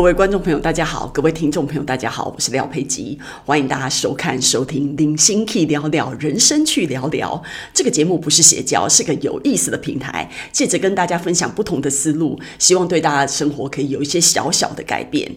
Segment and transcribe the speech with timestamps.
[0.00, 7.36] 各位观众朋友，大家好；各位听众朋友，大家好，我是廖佩吉，欢迎大家收看、收听《零星 key 聊聊人生去聊聊》
[7.74, 15.30] 这个节目，不是邪教，是个有意思的平台，借着跟大家分享不同的思路，希望对大家的生活可以有一些小小的改变。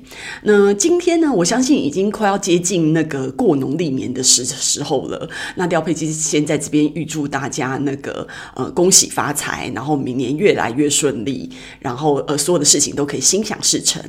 [0.44, 5.30] 那今天呢，我相信已经快要接近那个过农历年的时时候了。
[5.56, 8.26] 那廖佩吉先在这边预祝大家那个
[8.56, 11.50] 呃恭喜发财，然后明年越来越顺利，
[11.82, 14.02] 然后呃所有的事情都可以心想事成。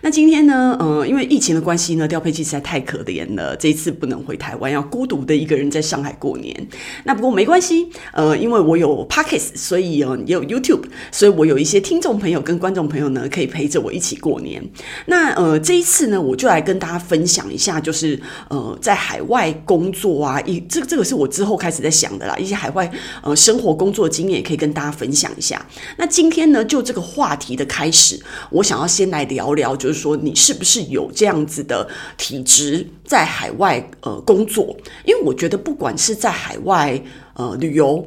[0.00, 6.68] 那今天呢，呃，因为疫情的关系呢，调配器实在太可怜了，这一次不能回台湾，要孤独的一个人在上海过年。
[7.04, 14.62] 那不过没关系，呃，因为我有 Podcast，所以呃也有 YouTube，所以我有一些听众朋友跟观众朋友呢，可以陪着我一起过年。
[15.06, 22.88] 那呃这一次呢，我就来跟大家分享一下，就是呃在海外工作啊，一这这个是我之后开始在想的啦，一些海外
[23.22, 25.66] 呃生活工作的经验也可以跟大家分享一下。
[25.96, 29.74] 那今天呢，就这个话题的开始，我想要先来聊聊。
[29.78, 34.76] 就就是说，你是不是有这样子的体质，在海外呃工作？
[35.06, 38.06] 因为我觉得，不管是在海外呃旅游。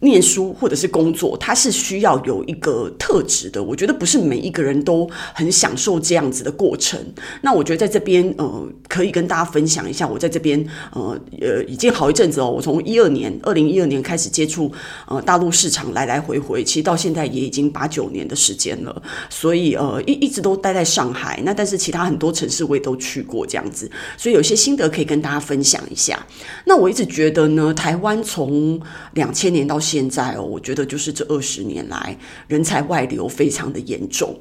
[0.00, 3.62] 念书或者是工作，它是需要有一个特质的。
[3.62, 6.98] 我觉得不是每一个人都很享受这样子的过程。
[7.42, 12.50] 那我觉得在这边，呃，可以跟大家分享一下，我在这边，呃，呃，已经好一阵子哦。
[12.50, 14.72] 我从一二年，二零一二年开始接触，
[15.06, 19.02] 呃，大陆市场来来回回，其实到现在也已经八九年的时间了。
[19.28, 21.40] 所以，呃，一一直都待在上海。
[21.44, 26.18] 那但是其他很多城市我也都去过这样子，所以有些心得可以跟大家分享一下。
[26.64, 28.80] 那我一直觉得呢，台湾从
[29.12, 34.38] 两千年到现在哦，我觉得就是这二十年来，人才外流非常的严重。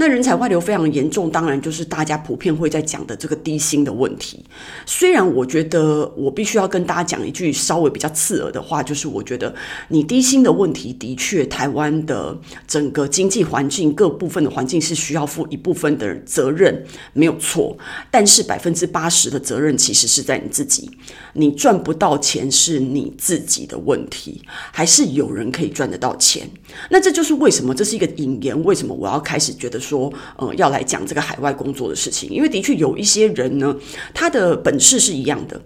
[0.00, 4.44] 那人才外流非常严重，当然就是大家普遍会在讲的这个低薪的问题。
[4.86, 9.52] 虽然我觉得我必须要跟大家讲一句稍微比较刺耳的话，就是我觉得
[9.88, 12.38] 你低薪的问题的确，台湾的
[12.68, 17.76] 整个经济环境各部分的环境是需要负一部分的责任，没有错。
[18.08, 20.88] 但是百分之八十的责任其实是在你自己，
[21.32, 26.48] 你赚不到钱是你自己的问题，还是有人可以赚得到钱？
[26.88, 30.12] 那这就是为什么这是一个引言，为什么我要开始觉得说。
[30.36, 33.74] 呃，要来讲这个海外工作的事情，因为的确有一些人呢，
[34.14, 35.60] 他的本事是一样的。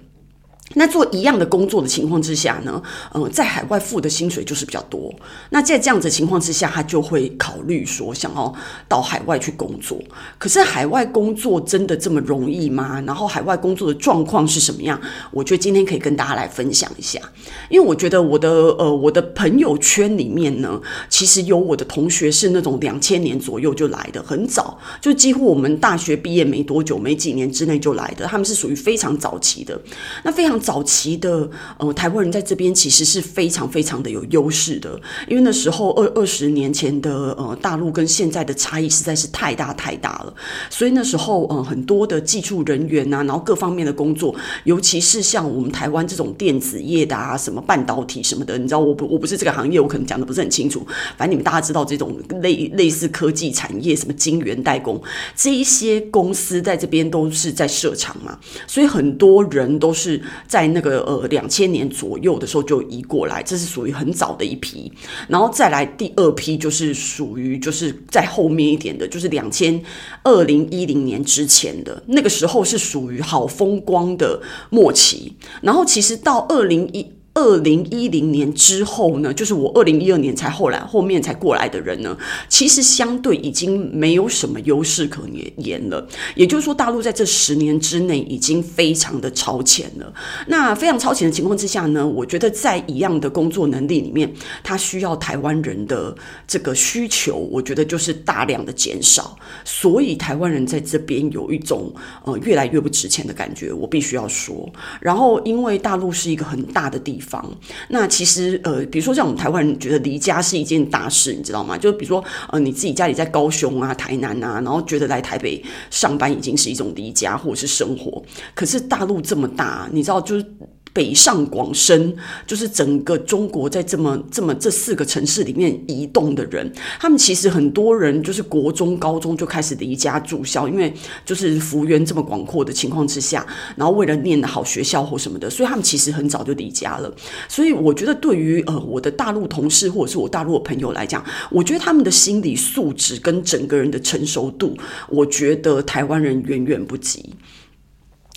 [0.75, 5.13] 那做一样的工作的情况之下呢，呃，在海外付的薪水就是比较多。
[5.51, 8.53] 那在这样子的情况之下，他就会考虑说，想要
[8.89, 10.01] 到海外去工作。
[10.39, 13.03] 可是海外工作真的这么容易吗？
[13.07, 14.99] 然后海外工作的状况是什么样？
[15.31, 17.21] 我觉得今天可以跟大家来分享一下。
[17.69, 20.81] 因为我觉得我的呃我的朋友圈里面呢，
[21.11, 28.27] 其实有我的同学是那种两千年左右就来的，很早，就几乎我们大学毕业没多久，没几年之内就来的。
[28.27, 29.79] 他们是属于非常早期的，
[30.25, 30.62] 那非常。
[30.63, 40.33] 早期的呃台湾人在这边其实是非常非常的有优势的，因为那时候二二十年前的呃大陆跟现在的差异实在是太大太大了，
[40.71, 44.35] 所以那时候呃很多的技术人员呐、然后各方面的工作，
[44.65, 50.87] 尤其是像我们台湾这种电子业的啊，什么半导体什么的，你知道我不我不是这个行业，我可能讲的不是很清楚，
[51.17, 55.03] 反正你们大家知道这种类类似科技产业，什么晶圆代工
[55.35, 60.21] 这一些公司在这边都是在设厂嘛，所以很多人都是。
[60.47, 64.93] 在那个呃两千年左右的时候就移过来，这是属于很早的一批，
[65.29, 69.83] 然后再来第二批就是属于就是在后面一点的，就是两千
[70.23, 77.07] 二零一零年之前的那个时候是属于好风光的末期，然后其实到二零一。
[77.35, 82.17] 二零一零年之后呢，就是我二零一二年才后来后面才过来的人呢，
[82.49, 85.23] 其实相对已经没有什么优势可
[85.57, 86.07] 言了。
[86.35, 90.13] 也就是说，大陆在这十年之内已经非常的超前了。
[90.49, 94.31] 那非常超前的情况之下呢，我觉得在一样的工作能力里面，
[94.63, 96.15] 它需要台湾人的
[96.47, 99.35] 这个需求，我觉得就是大量的减少。
[99.65, 101.91] 所以台湾人在这边有一种
[102.25, 104.71] 呃越来越不值钱的感觉，我必须要说。
[105.01, 107.43] 然后因为大陆是一个很大的地方。
[107.89, 111.79] 那其实呃，比如说像我们台湾人觉得离家是一件大事，你知道吗？
[111.79, 118.23] 就比如说呃，你自己家里在高雄啊、台南啊，然后觉得来台北上班已经是一种离家或者是生活。
[118.55, 120.45] 可是大陆这么大，你知道就是。
[120.93, 122.15] 北上广深，
[122.47, 130.93] 就是整个中国在这么这么这四个城市里面移动的人，他们其实很多人就是国中、高中就开始离家住校，因为
[131.25, 133.47] 就是幅员这么广阔的情况之下，
[133.77, 137.13] 然后为了念好学校或什么的，所以他们其实很早就离家了。
[137.49, 144.77] 所以我觉得，对于呃我的大陆同事或者是我大陆的朋友来讲，我觉得他们的心理素质跟整个人的成熟度，
[145.09, 147.35] 我觉得台湾人远远不及。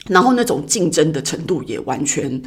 [0.08, 2.42] 然后那种竞争的程度也完全，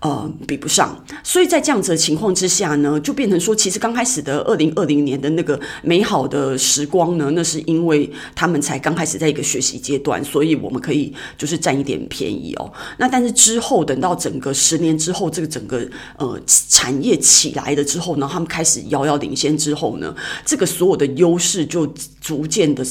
[0.00, 1.04] 呃，比不上。
[1.22, 12.72] 所以在这样子的情况之下呢，就变成说，其实刚开始的二零二零年的那个美好的时光呢，那是因为他们才刚开始在一个学习阶段，所以我们可以就是占一点便宜哦。
[12.96, 15.86] 那但是之后等到整个十年之后，这个整个
[16.16, 20.14] 呃产业起来了之后呢，他们开始遥遥领先之后呢，
[20.46, 21.86] 这个所有的优势就
[22.22, 22.82] 逐渐的。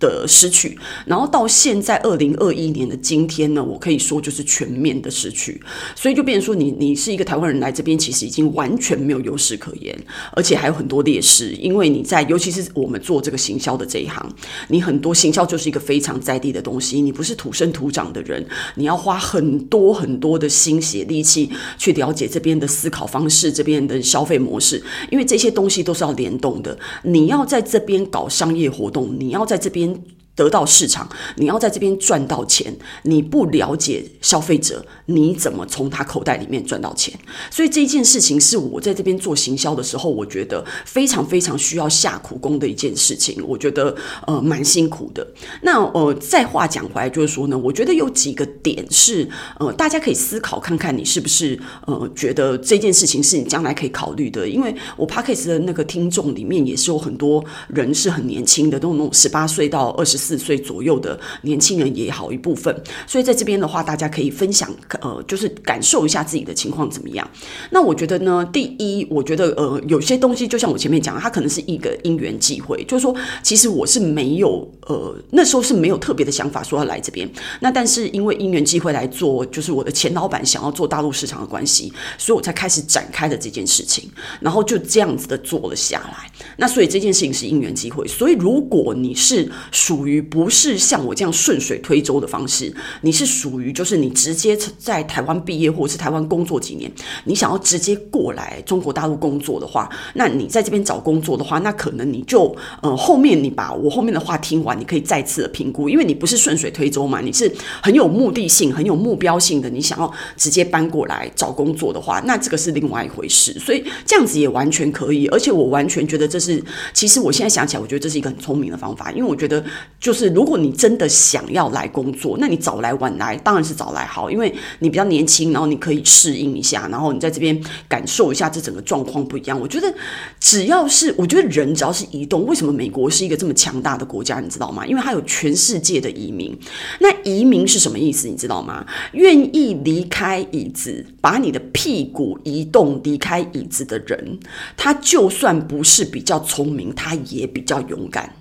[0.00, 5.60] 的失去，然后到现在二零二一年的今天呢，我可以说就是全面的失去，
[5.94, 9.96] 所以就变成说你你是一个台湾人来这边，其实已经完全没有优势可言，
[10.32, 14.26] 而且还有很多劣势，因为你在尤其是我们做这个行销的这一行，
[14.68, 18.42] 你很多行销就是一个非常在地的东西，你不是土生土长的人，
[18.76, 29.89] 你要花很多很多的心血力气去了解这边的思考方式，这边的消费模式，因为这些东西都是要联动的，你要在这边搞商业活动，你要在这边。
[29.94, 37.12] tem 得到市场，你要在这边赚到钱，你不了解消费者，你怎么从他口袋里面赚到钱？
[37.50, 43.42] 所以这件事情是我在这边做行销的时候，我觉得非常非常需要下苦功的一件事情。
[43.46, 43.94] 我觉得
[44.26, 45.26] 呃蛮辛苦的。
[45.62, 49.28] 那呃再话讲回来，就是说呢，我觉得有几个点是
[49.58, 54.48] 呃大家可以思考看看，你是不是呃觉得这件事情是你将来可以考虑的？
[54.48, 60.40] 因为我 Podcast 的那个听众里面也是有很多人是很年轻的，都那种十八岁到二十四。
[60.40, 62.74] 岁左右的年轻人也好一部分，
[63.06, 67.30] 所以在这边的话，大家可以分享，呃，就是感受一下自己的情况怎么样。
[67.70, 77.30] 那我觉得呢，第一，我觉得呃，有些东西就像我前面讲，它可能是一个因缘际会，就是说，其实我是没有呃，那时候是没有特别的想法说要来这边。
[77.60, 84.08] 那但是因为因缘际会来做，就是我的前老板想要做大陆市场的关系，所以我才开始展开了这件事情，
[84.40, 86.32] 然后就这样子的做了下来。
[86.56, 88.08] 那所以这件事情是因缘际会。
[88.08, 92.72] 所以如果你是属于于不是像我这样顺水推舟的方式，
[93.02, 96.90] 你是属于就是你直接在台湾毕业或者是台湾工作几年，
[97.24, 107.50] 你想要直接过来中国大陆工作的话，那你在这边找工作的话，那可能你就呃后面你把我后面的话听完，你可以再次的评估，因为你不是顺水推舟嘛，你是
[107.82, 113.52] 很有目的性、很有目标性的，你想要直接搬过来找工作的话，那这个是另外一回事。
[113.58, 116.62] 所以这样子也完全可以，而且我完全觉得这是，
[116.92, 119.64] 其实我现在想起来，我觉得这是一个很聪明的方法，因为我觉得
[120.00, 120.14] 就。
[120.20, 127.58] 是如果你真的想要来工作，那你早来晚来当然是早来好，因为你比较年轻，然后你可以适应一下，然后你在这边
[127.88, 129.58] 感受一下这整个状况不一样。
[129.58, 129.90] 我觉得
[130.38, 134.40] 只要是我觉得人只要是移动，为什么美国是一个这么强大的国家？
[134.40, 134.86] 你知道吗？
[134.86, 136.54] 因为它有全世界的移民。
[136.98, 138.28] 那移民是什么意思？
[138.28, 138.84] 你知道吗？
[139.12, 144.38] 愿意离开椅子，把你的屁股移动离开椅子的人，
[144.76, 148.34] 他就算不是比较聪明，他也比较勇敢。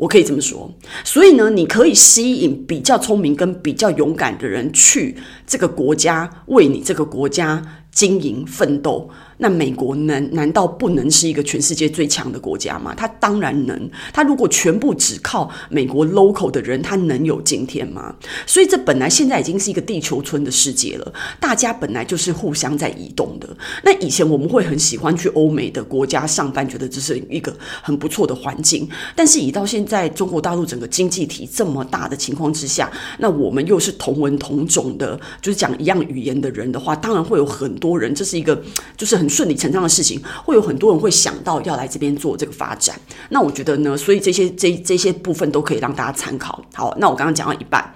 [0.00, 0.72] 我可以这么说，
[1.04, 5.14] 所以呢，你可以吸引比较聪明跟比较勇敢的人去
[5.46, 7.62] 这个国家，为你这个国家
[7.92, 9.10] 经营奋斗。
[9.40, 12.94] 那美国难难道不能是一个全世界最强的国家吗？
[12.94, 13.90] 他当然能。
[14.12, 18.14] 他如果全部只靠美国 local 的人，他能有今天吗？
[18.46, 23.48] 所以这本来现在已经是一个地球村的世界了，大家本来就是互相在移动的。
[23.82, 28.86] 那以前我们会很喜欢去欧美的国家上班，觉得这是一个很不错的环境。
[29.16, 38.62] 但是以到现在中国大陆整个经济体这么大的情况之下，那我们又是同文同种的，就是讲一样语言的人的话，当然会有很多人，这是一个
[38.98, 39.29] 就是很。
[39.30, 43.00] 顺理成章的事情，会有很多人会想到要来这边做这个发展。
[43.28, 46.60] 那我觉得呢，所以这些这这些部分都可以让大家参考。
[46.74, 47.94] 好，那我刚刚讲到一半。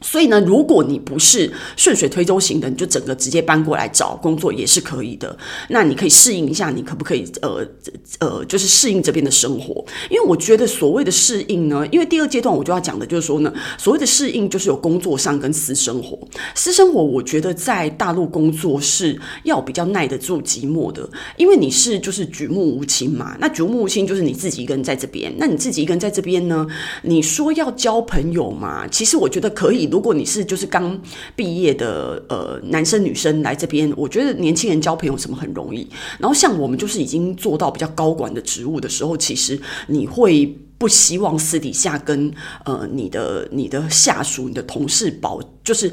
[0.00, 5.36] 所以呢，如果你不是顺水推舟型的，你就整个直接搬过来找工作也是可以的。
[5.68, 7.66] 那你可以适应一下，你可不可以呃
[8.20, 9.84] 呃，就是适应这边的生活？
[10.08, 16.18] 因为我觉得所谓的适应呢，因为第二阶段我就要讲的就是说呢，所谓的适应就是有工作上跟私生活。
[16.54, 23.36] 私生活我觉得在大陆工作是要比较耐得住寂寞的，因为你是就是举目无亲嘛。
[23.38, 26.66] 那举目无亲就是你自己一个人在这边，那你自己一个人在这边呢，
[27.02, 28.88] 你说要交朋友嘛？
[28.88, 29.89] 其实我觉得可以。
[29.90, 30.98] 如果你是就是刚
[31.34, 35.88] 毕业的呃男生女生来这边，我觉得年轻人交朋友什么很容易。
[36.18, 40.46] 然后像我们就是已经做到比较高管的职务的时候，其实你会
[40.78, 42.32] 不希望私底下跟
[42.64, 45.92] 呃你的你的下属、你的同事保就是。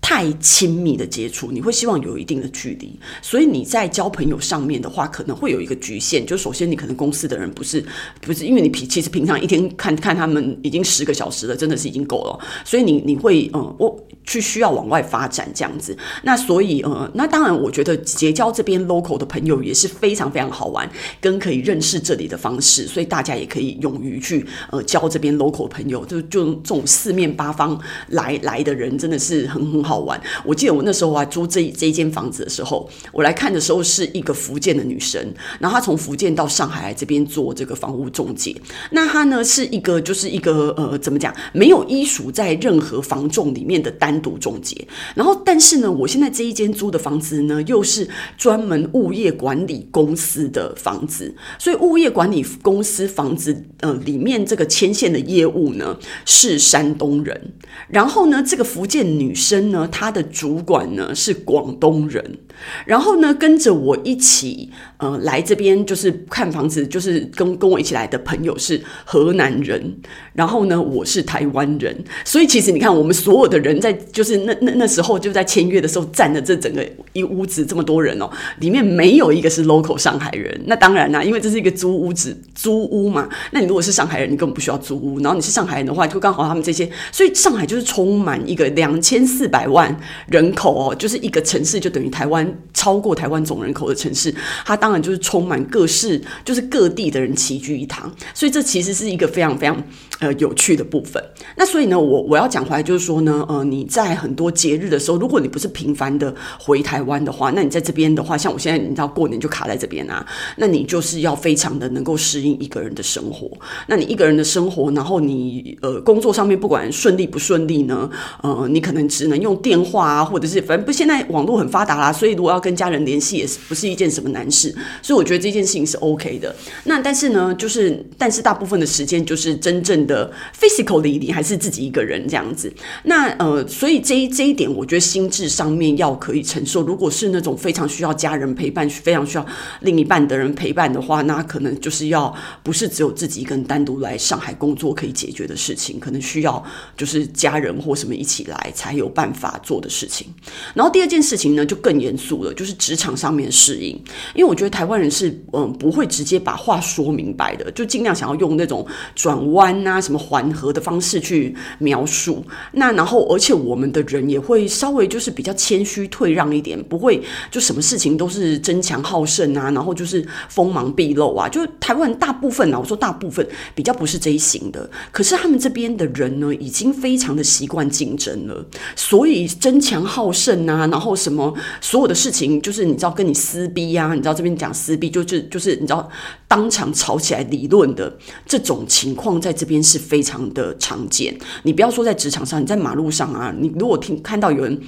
[0.00, 6.24] 太亲密的接触，你会希望有一定的距离，所以你在交朋友上面的话，可能会有一个局限。
[6.24, 7.84] 就首先，你可能公司的人不是
[8.22, 15.94] 不是，因为你平其实平常一天看看他们已经十个小时了，真的是已经够了，所以你你会嗯，我去需要往外发展这样子。
[16.22, 20.90] 那所以呃，那当然，我觉得结交这边 local 的朋友也是非常非常好玩，
[21.20, 27.78] 跟可以认识这里的方式，所以大家也可以勇于去呃交这边 local 朋友，就就这种四面八方
[28.08, 29.87] 来来的人，真的是很很好。
[29.88, 35.18] 好玩，我记得我那时候啊租这这一间房子的时候，我来看的时候是一个福建的女生，
[35.58, 38.54] 然后她从福建到上海来这边做这个房屋中介。
[38.90, 44.76] 那她呢是一个就是一个呃怎么讲，没有依属在任何房仲里面的单独中介。
[45.14, 57.52] 然后但是呢，我现在这一间租的房子呢，又是专门物业管理公司的房子，所以物业管理公司房子呃里面这个牵线的业务呢是山东人，
[57.88, 59.77] 然后呢这个福建女生呢。
[59.86, 62.38] 他的主管呢是广东人，
[62.84, 69.96] 然后呢跟着我一起呃来这边就是看房子，就是跟跟我一起来的朋友是河南人，
[70.32, 78.28] 然后呢我是台湾人，所以其实你看我们所有的人在就是那那那时候就在签约的时候占了这整个一屋子这么多人哦，
[78.60, 80.60] 里面没有一个是 local 上海人。
[80.66, 89.94] 那当然啦，因为这是一个租屋子租屋嘛，那你如果是上海人，你根本不需要租屋，然后你是上海人的话，就刚好他们这些，所以上海就是充满一个两千四百万。
[90.26, 94.34] 人口哦，就是一个城市，就等于台湾超过台湾总人口的城市，
[94.64, 99.82] 它当然就是充满各式，就是各地的人齐聚一堂，所以这其实是一个非常非常
[100.20, 101.22] 呃有趣的部分。
[101.56, 113.50] 那所以呢，我我要讲回来就是说呢，呃，你在很多节日的时候，如果你不是频繁的回台湾的话，那你在这边的话，像我现在你知道过年就卡在这边啊，那你就是要非常的能够适应一个人的生活。
[113.86, 118.08] 那你一个人的生活，然后你呃工作上面不管顺利不顺利呢，
[118.42, 119.58] 呃，你可能只能用。
[119.60, 124.72] 电话啊，或者是反正不，现在网络很发达啦，所以如果要跟家人联系，也是不是一件什么难事。
[125.02, 126.54] 所以我觉得这件事情是 OK 的。
[126.84, 132.72] 那但是呢，就是但是大部分的时间就是真正的 physically 你还是自己一个人这样子。
[133.04, 136.82] 那呃，所以这一这一点，我觉得心智上面要可以承受。
[136.82, 139.46] 如果是那种非常需要家人陪伴、非常需要
[139.82, 146.64] 另一半的人陪伴的话，那可能就是要不是只有自己一个人单独来上海工作可以解决的事情，可能需要
[146.96, 149.60] 就是家人或什么一起来才有办法。
[149.62, 150.26] 做的事情，
[150.72, 153.90] 然后第二件事情呢，就更严肃了，就是职场上面适应。
[154.34, 162.44] 因为我觉得台湾人是嗯不会直接把话说明白的，就尽量想要用那种转弯什么缓和的方式去描述。
[162.72, 171.48] 那然后，而且我们的人也会稍微就是比较谦虚退让一点，不会就什么事情都是争强好胜啊，然后就是锋芒毕露啊。
[171.48, 174.88] 就台湾人大部分啊，我说大部分比较不是这一型的。
[175.10, 178.64] 可是他们这边的人呢，已经非常的习惯竞争了，
[178.94, 179.48] 所以。
[179.58, 186.08] 争强好胜啊，然后什么所有的事情，就是你知道跟你撕逼、啊，你知道这边讲撕逼，就是就是你知道
[186.48, 191.38] 当场吵起来理论的这种情况，在这边是非常的常见。
[191.62, 194.80] 你不要说在职场上，你在马路上啊，你如果听看到有人。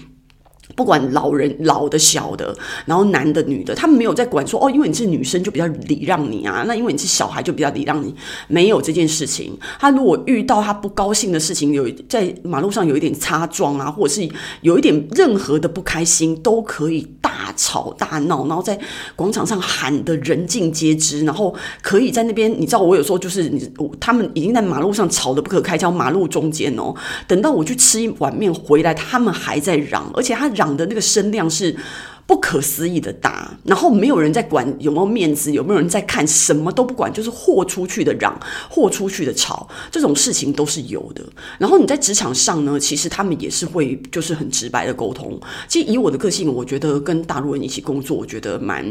[0.75, 8.15] 不管老人老的小的，然后男的女的，他们没有在管说哦，因为你是女生就比较礼让你啊，那因为你是小孩就比较礼让你，
[8.47, 9.59] 没有这件事情。
[9.79, 14.29] 他如果遇到他不高兴的事情，有在马路上有一点擦撞啊，或者是
[14.61, 18.79] 有一点任何的不开心，都可以大吵大闹，然后在
[19.17, 26.95] 广场上喊得人尽皆知，然后可以在那边，你知道我有时候就是你，他们已经在马路上吵得不可开交，马路中间哦，
[27.27, 30.49] 等到我去吃一碗面回来，他们还在嚷，而且他。
[30.61, 31.75] 嚷的那个声量是
[32.27, 38.39] 不可思议的大，然后没有人在管有没有面子，有没有人在看，什么都不管，就是豁出去的嚷，
[38.69, 41.25] 豁出去的吵，这种事情都是有的。
[41.59, 45.41] 然后你在职场上呢，其实他们也是会就是很直白的沟通。
[45.67, 48.85] 其实以我的个性，我觉得跟大陆人一起工作，我觉得蛮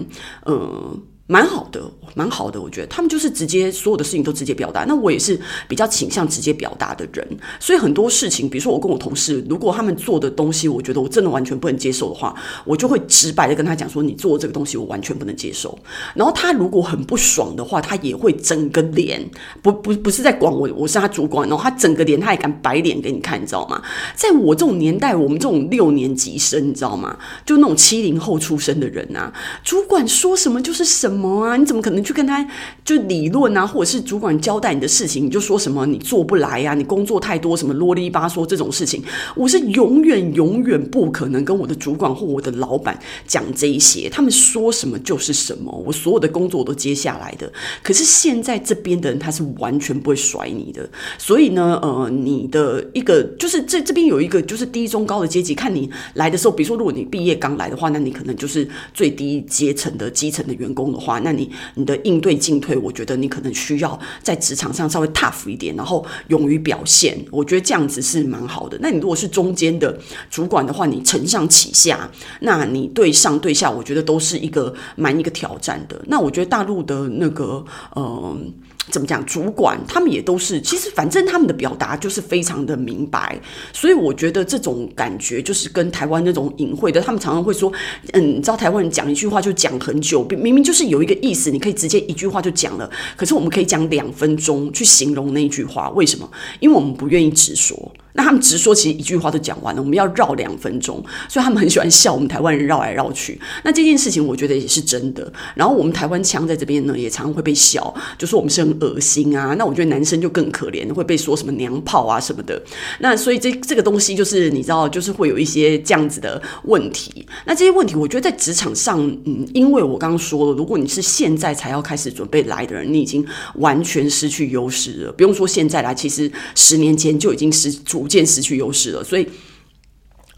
[0.46, 1.00] 嗯。
[1.32, 1.80] 蛮好的，
[2.16, 4.84] 蛮好的，我觉得他们就是直接所有的事情都直接表达。
[4.86, 7.24] 那我也是比较倾向直接表达的人，
[7.60, 12.34] 所以很多事情，比如说我跟我同事，如果他们做的东西，我觉得我真的完全不能接受的话，
[12.66, 15.78] 我就会直白的跟他讲说，你做这个东西我完全不能接受。
[16.16, 19.24] 然后他如果很不爽的话，他也会整个脸，
[19.62, 23.80] 不不不是在管我，我是他主管，然后他整个脸他也敢摆脸给你看，你知道吗？
[24.16, 27.16] 在我这种年代，我们这种六年级生，你知道吗？
[27.46, 29.32] 就那种七零后出生的人啊，
[29.64, 31.19] 主管说什么就是什么。
[31.20, 31.58] 么啊？
[31.58, 32.48] 你怎么可能去跟他
[32.86, 33.68] 就理论啊？
[33.68, 36.76] 或者是主管交代你的事情，你就说什么你做不来呀、啊？
[36.76, 39.04] 你工作太多，什么啰里吧嗦这种事情，
[39.36, 42.98] 我是永远永远不可能跟我的主管或我的老板
[43.28, 44.10] 讲这一些。
[44.10, 47.52] 他们说什么就是什么，我所有的工作我都接下来的。
[47.84, 67.18] 可是现在这边的人他是完全不会甩你的，所以呢，呃，你的一个就是这这边有一个就是低中高的阶级，看你来的时候，比如说如果你毕业刚来的话，那你可能就是最低阶层的基层的员工的话，那你你的应对进退，我觉得你可能需要在职场上稍微 tough 一点，然后勇于表现。
[67.32, 68.78] 我觉得这样子是蛮好的。
[68.82, 69.98] 那你如果是中间的
[70.30, 72.08] 主管的话，你承上启下，
[72.42, 76.00] 那你对上对下，我觉得都是一个蛮一个挑战的。
[76.08, 78.54] 那我觉得大陆的那个嗯。
[78.90, 79.26] 怎么讲？
[79.26, 83.40] 主管他们也都是，其实反正他们的表达就是非常的明白，
[83.72, 87.72] 所以我觉得这种感觉就是跟台湾那种隐晦的，他们常常会说，
[88.14, 96.30] 嗯，你知道台湾人讲一句话就讲很久，明明就是有一个意思，你可以直接一句话就讲了，可是我们可以讲两分钟去形容那句话，为什么？
[96.60, 97.92] 因为我们不愿意直说。
[98.14, 99.82] 那他们直说，其实一句话都讲完了。
[99.82, 103.40] 我们要绕两分钟，所以他们很喜欢笑我们台湾人绕来绕去。
[103.64, 105.32] 那这件事情，我觉得也是真的。
[105.56, 109.54] 然后我们台湾腔在这边呢，也常常会被笑，就说我们是很恶心啊。
[109.58, 112.62] 那我觉得男生就更可怜，会被说什么娘炮啊什么的。
[113.00, 117.26] 那所以这这个东西就是你知道，就是会有一些这样子的问题。
[117.46, 123.26] 那这些问题，我觉得在职场上，嗯，因为我刚刚说了，如果你是现在才要开始准备来的人，你已经
[123.56, 125.12] 完全失去优势了。
[125.12, 128.10] 不用说现在来，其实十年前就已经是逐。
[128.10, 129.28] 渐失去优势了，所以。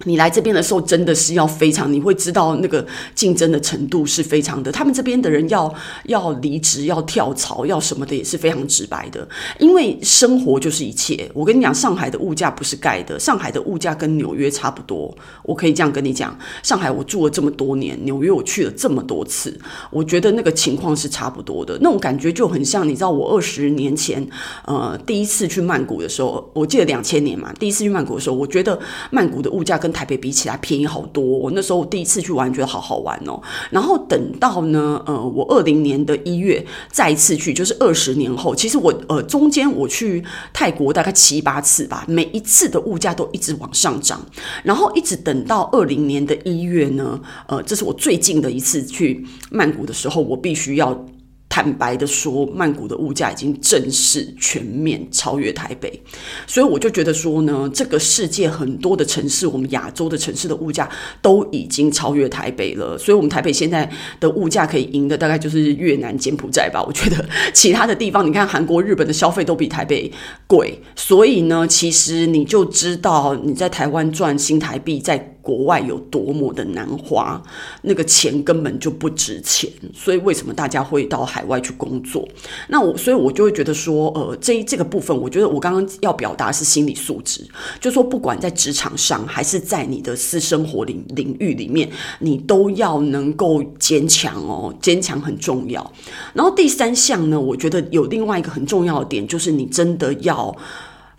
[0.03, 4.71] 你来这边的时候，真的是要非常，你会知道那个竞争的程度是非常的。
[4.71, 5.73] 他们这边的人要
[6.05, 9.27] 要离职、要跳槽、要什么的，也是非常直白的。
[9.59, 11.29] 因为生活就是一切。
[11.33, 15.15] 我跟你讲，上海的物价不是盖的，上海的物价跟纽约差不多。
[15.43, 21.77] 我可以这样跟你讲，上海我住了这么多年，纽约我去了这么多次，我觉得那个情况是差不多的。
[21.81, 24.25] 那种感觉就很像，你知道，我二十年前，
[24.65, 28.79] 呃，第一次去曼谷的时候，我记得两千年嘛，第一次去曼谷的时候，我觉得
[29.09, 33.41] 曼谷的物价跟台北比起来便宜好多，我那时候我第一次去玩，觉得好好玩哦。
[33.69, 38.55] 然后等到呢，呃，我二零年的一月再一次去，就是二十年后。
[38.55, 44.25] 其实我呃中间我去泰国大概七八次吧，每一次的物价都一直往上涨。
[44.63, 51.05] 然后一直等到二零年的一月呢，呃，这是我最近的一次去曼谷的时候，我必须要。
[51.51, 56.01] 坦白的说，曼谷的物价已经正式全面超越台北，
[56.47, 60.89] 所以我就觉得说呢，这个世界很多的城市，我们亚洲的城市的物价
[61.21, 62.97] 都已经超越台北了。
[62.97, 63.91] 所以，我们台北现在
[64.21, 66.81] 的物价可以赢的大概就是越南、柬埔寨吧。
[66.81, 70.09] 我觉得 其他的地方，你看韩国、日本的消费都比台北
[70.47, 75.27] 贵，所以呢，其实你就知道你在台湾赚新台币在。
[75.41, 77.41] 国外有多么的难花，
[77.81, 82.27] 那个钱根本就不值钱，所以为什么大家会到海外去工作？
[82.69, 87.45] 那我所以，我就会觉得说，呃，这这个部分，我觉得我刚刚要表达是心理素质，
[87.79, 95.91] 就说不管在职场上，还是在你的私生活领领域里面，你都要能够坚强哦，坚强很重要。
[96.33, 100.55] 然后第三项呢，我觉得有另外一个很重要的点，就是你真的要。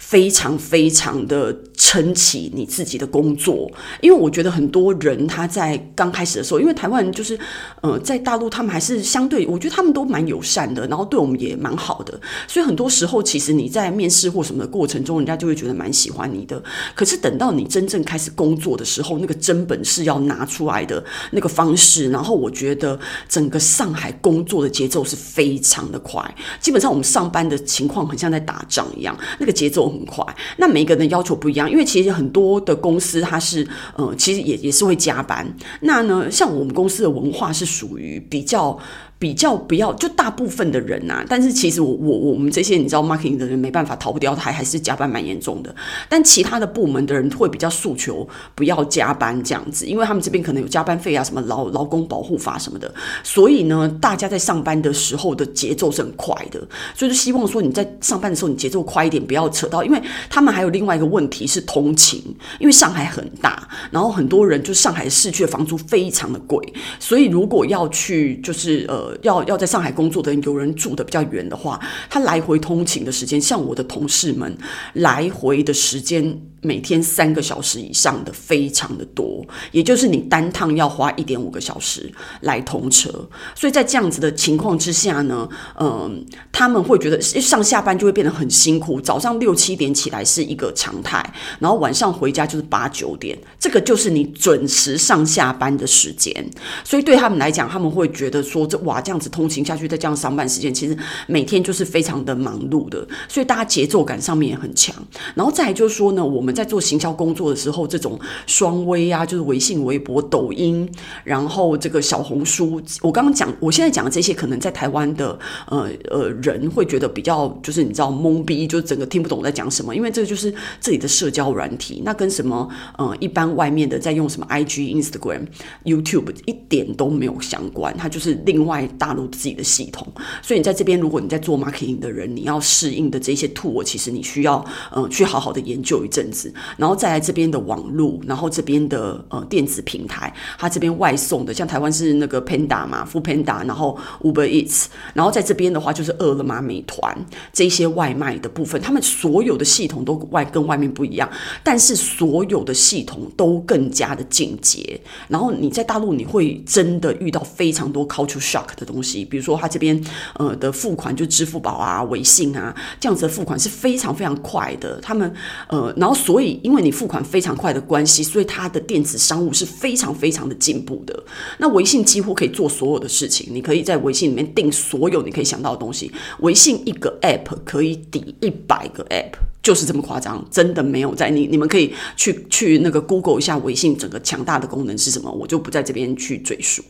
[0.02, 3.70] 非常非常的撑起你自己的工作，
[4.02, 7.38] 因为我觉得很多人他在刚开始的时候，因为台湾人就是
[7.80, 16.62] 呃在大陆，他们还是相对，我觉得他们都蛮友善的，然后对我们也蛮好的，所以很多时候其实你在面试或什么的过程中，人家就会觉得蛮喜欢你的。
[16.94, 26.22] 可是等到你真正开始工作的时候，那个真本事要拿出来的那个方式，然后我觉得整个上海工作的节奏是非常的快，
[26.60, 29.91] 基本上我们上班的情况很像在打仗一样，那个节奏。
[29.92, 30.24] 很快，
[30.56, 35.46] 那每个人的要求不一样，因为其实很多的公司它是，呃，其实也也是会加班。
[35.82, 38.78] 那呢，像我们公司的文化是属于比较。
[39.22, 45.72] 比较不要，就大部分的人呐、啊，但是其实我我我们这些你知道 marketing 的人没办法逃不掉，还还是加班蛮严重的。
[46.08, 56.58] 但其他的部门的人会比较诉求不要加班这样子，因为他们这边可能有加班费啊，什么劳劳工保护法什么的，所以呢，大家在上班的时候的节奏是很快的，
[56.92, 62.20] 所以就希望说你在上班的时候你节奏快一点，不要扯到，因为他们还有另外一个问题是通勤，
[62.58, 66.58] 因为上海很大，然后很多人就上海市区的房租非常的贵，
[66.98, 69.11] 所以如果要去就是呃。
[69.22, 74.56] 要要在上海工作的人，有人住的比较远的话，他来回通勤的时间，像我的同事们
[74.94, 76.51] 来回的时间。
[76.62, 82.10] 每天三个小时以上的非常的多，也就是你单趟要花一点五个小时
[82.42, 83.10] 来通车，
[83.56, 85.48] 所以在这样子的情况之下呢，
[85.78, 91.20] 嗯，他们会觉得上下班就会变得很辛苦，早上六七点起来是一个常态，
[91.58, 96.48] 然后晚上回家就是八九点，这个就是你准时上下班的时间，
[96.84, 100.96] 所以对他们来讲，他们会觉得说这哇这样子通勤下去，再这样上班时间，其实
[101.26, 104.94] 每天就是非常的忙碌的，所以大家节奏感上面也很强，
[105.34, 106.51] 然后再来就是说呢，我们。
[106.52, 110.88] 在做行销工作的时候，这种双微啊，就是微信、微博、抖音，
[111.24, 115.38] 然后这个小红书，我刚刚讲，我现在讲的这些，可能在台湾的
[115.68, 125.42] 呃呃人会觉得比较，就是你知道懵逼，就整个听不懂在讲什么，因为这个就是这里的社交软体，那跟什么呃一般外面的在用什么 IG、Instagram、
[125.84, 130.06] YouTube 一点都没有相关，它就是另外大陆自己的系统，
[130.42, 136.41] 所以你在这边，如果你在做 marketing 的人，你要适应的这些 tool，其实你需要呃去好好的研究一阵子。
[136.76, 147.14] 然后再来这边的网络，然后这边的呃电子平台，它这边外送的，像台湾是那个 Panda 嘛富 Panda，然后 Uber Eats，然后在这边的话就是饿了么、美团
[147.52, 151.28] 这些外卖的部分，他们所有的系统都外跟外面不一样，
[151.62, 155.00] 但是所有的系统都更加的进阶。
[155.28, 160.00] 然后你在大陆你会真的遇到非常多 culture shock 的东西，比如说他这边
[160.34, 165.32] 呃的付款就支付宝啊、微信啊这样子的付款是非常非常快的，他们
[165.68, 171.22] 呃然后所所以，因为你付款非常快的关系，所以它的电子商务是非常非常的进步的。
[171.58, 176.10] 那微信几乎可以做所有的事情，你可以在微信里面订所有你可以想到的东西。
[176.38, 179.51] 微信一个 App 可以抵一百个 App。
[179.62, 186.82] 就是这么夸张，真的没有在你，你们可以去去那个 Google 一下微信整个强大的功能是什么，我就不在这边去赘述。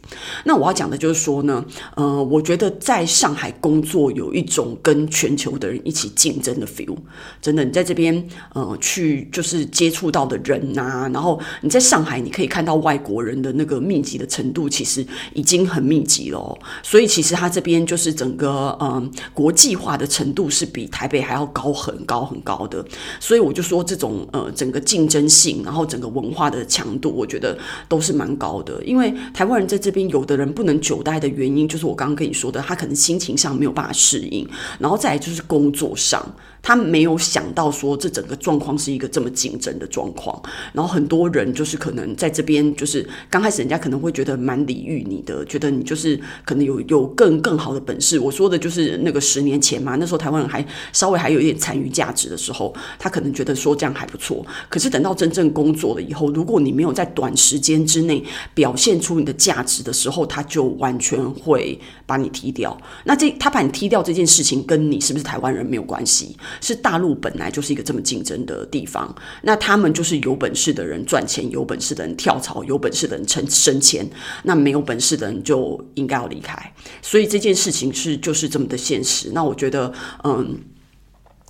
[0.44, 1.62] 那我要讲的就是说呢，
[1.96, 6.96] 呃，我觉得在上海工作有一种跟全球的人一起竞争的 feel，
[7.42, 16.58] 真的，你在这边呃去就是接触到的人呐、然后你在上海你可以看到外国人的那个密集的程度，其实已经很密集了、哦。
[16.82, 22.61] 所以其实它这边就是整个嗯、国际化的程度是比台北还要高很高很高。
[22.66, 22.84] 的，
[23.20, 27.56] 所以我就说这种呃整个竞争性，然后整个文化的强度，我觉得
[27.88, 28.82] 都是蛮高的。
[28.84, 34.48] 因为台湾人在这边，有的人不能久待的原因，就是我刚刚跟你说的，他可能心情上没有办法适应，
[34.78, 36.24] 然后再来就是工作上。
[36.64, 40.40] 他没有想到说，这整个状况是一个这么竞争的状况，
[40.72, 48.16] 然后很多人就是可能在这边，就是刚开始人家可能会觉得蛮礼遇你的，觉得你就是可能有有更更好的本事。
[48.16, 54.44] 我说的就是那个十年前嘛，那时候台湾人还稍微还有一点残余价值的时候，后他可能觉得说这样还不错。
[54.68, 58.22] 可是等到真正工作了以后，如果你没有在短时间之内
[58.54, 62.76] 表现出你的价值的时候，他就完全会把你踢掉。
[63.04, 66.36] 那这他把你踢掉这件事情，跟你是不是台湾人没有关系。
[66.60, 74.08] 是大陆本来就是一个这么竞争的地方，那他们就是有本事的人赚钱，有本事的人跳槽，有本事的人升升迁，
[74.42, 76.72] 那没有本事的人就应该要离开。
[77.00, 79.30] 所以这件事情是就是这么的现实。
[79.32, 79.92] 那我觉得，
[80.24, 80.58] 嗯。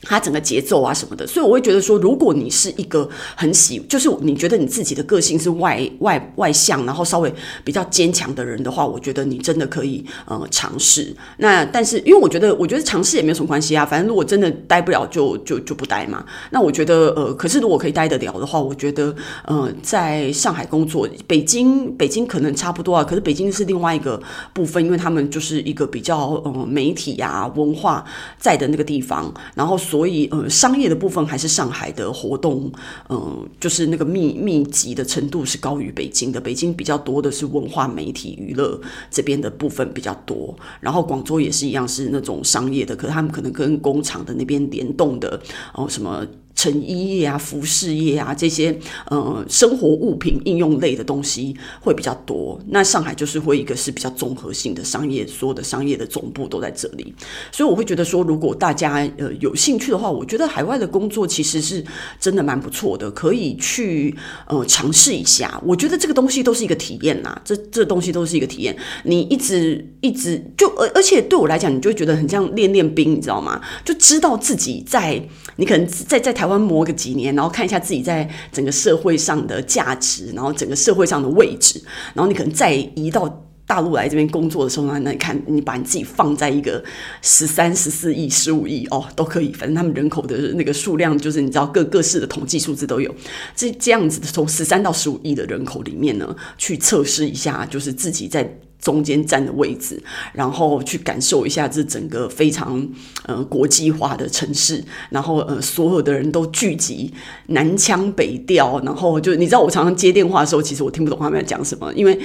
[0.02, 11.14] 他整个节奏啊什么的，所以我会觉得说，如果你是一个很喜，就是你觉得你自己的个性是外外外向，然后稍微比较坚强的人的话，我觉得你真的可以呃尝试。
[11.38, 16.24] 那但是因为我觉得，我觉得尝试也没有什么关系啊，反正如果真的待不了就，就就不待嘛。
[16.50, 19.14] 那我觉得呃，可是如果可以待得了的话，我觉得
[19.46, 24.20] 呃，在上海工作，北京北京可能差不多啊，可是北京是另外一个
[24.52, 28.04] 部分，因为他们就是一个比较呃媒体呀、啊、文化
[28.36, 29.78] 在的那个地方，然后。
[29.92, 32.72] 所以，呃，商业的部分还是上海的活动，
[33.10, 36.40] 嗯、呃，就是那个密密集的程度是高于北京的。
[36.40, 45.38] 北京比较多的是文化媒体娱乐这边的部分比较多，然后广州也是一样是那种商业的，可是他们可能跟工厂的那边联动的，
[45.74, 46.26] 哦、呃，什么。
[46.62, 48.78] 成衣业啊、服饰业啊这些，
[49.10, 52.56] 呃，生活物品应用类的东西会比较多。
[52.68, 57.12] 那上海就是会一个是比较综合性的商业，所有的商业的总部都在这里。
[57.50, 61.84] 所以我会觉得说，如果大家呃有兴趣的话，我觉得海外的工作其实是
[62.20, 64.14] 真的蛮不错的，可以去
[64.46, 65.60] 呃尝试一下。
[65.66, 68.76] 我觉得这个东西都是一个体验呐，这这东西都是一个体验。
[69.02, 73.60] 你一直一直就而而且对我来讲，你就觉得很像练练兵，你知道吗？
[73.84, 75.20] 就知道自己在
[75.62, 76.62] 你可能在在台湾。
[76.62, 81.82] 磨个几年，然后看一下自己在整个社会上的价值，然后整个社会上的位置，
[82.14, 86.82] 然后你可能再移到大陆来这边工作的时候呢，那你看你把你自己放在一个
[87.20, 93.12] 十三、十四亿、十五亿哦，都可以，反正他们人口的那个数量，就是你知道各各式的统计数字都有，
[93.56, 98.58] 这这样子的从十三到十五亿的人口里面呢，去测试一下，就是自己在。
[98.82, 100.02] 中间站的位置，
[100.34, 102.86] 然后去感受一下这整个非常
[103.24, 107.14] 呃国际化的城市，然后呃所有的人都聚集，
[107.46, 112.18] 南腔北调，然后就你知道我常常接电话的时候，其实我听不懂他们在讲什么，因为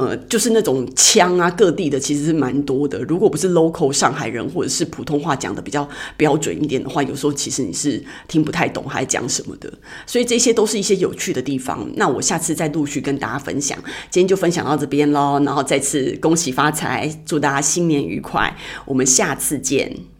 [0.00, 9.72] 呃就是那种腔啊各地的其实是蛮多的，如果不是 local 上海人或者是普通话讲的比较标准一点的话，有时候其实你是听不太懂还讲什么的，
[10.06, 11.90] 所以这些都是一些有趣的地方。
[11.96, 13.78] 那我下次再陆续跟大家分享，
[14.10, 16.18] 今天就分享到这边喽，然后再次。
[16.20, 20.11] 恭喜发财，祝大家新年愉快，我们下次见。